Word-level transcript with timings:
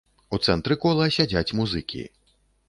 У 0.37 0.37
цэнтры 0.45 0.77
кола 0.85 1.05
сядзяць 1.17 1.55
музыкі. 1.61 2.03